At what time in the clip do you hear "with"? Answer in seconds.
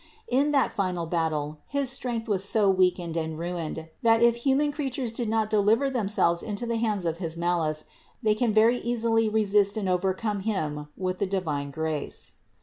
10.97-11.19